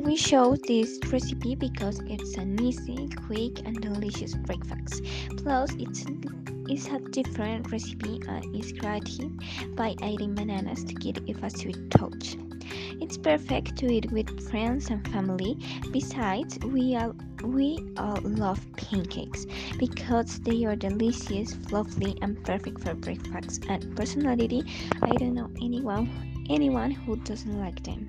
[0.00, 5.04] We show this recipe because it's an easy, quick, and delicious breakfast.
[5.36, 6.06] Plus, it's
[6.68, 9.30] it's a different recipe uh, and is created
[9.76, 12.38] by adding bananas to give it a sweet touch.
[13.00, 15.58] It's perfect to eat with friends and family.
[15.92, 17.14] Besides, we all
[17.44, 19.46] we all love pancakes
[19.78, 23.66] because they are delicious, fluffy, and perfect for breakfast.
[23.68, 24.64] And personality,
[25.02, 26.08] I don't know anyone
[26.48, 28.08] anyone who doesn't like them.